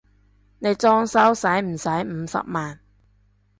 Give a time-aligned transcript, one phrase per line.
[0.57, 2.79] 你裝修駛唔駛五十萬？